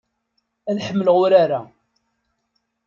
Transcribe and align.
Ad 0.69 0.77
ḥemmleɣ 0.85 1.15
urar-a. 1.25 1.61